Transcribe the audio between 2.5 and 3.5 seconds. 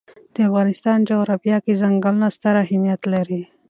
اهمیت لري.